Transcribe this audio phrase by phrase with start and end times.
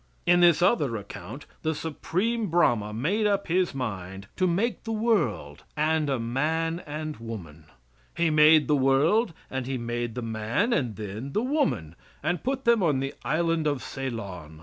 [0.25, 5.63] In this other account the Supreme Brahma made up his mind to make the world
[5.77, 7.65] and a man and woman.
[8.17, 12.65] He made the world and he made the man and then the woman, and put
[12.65, 14.59] them on the Island of Ceylon.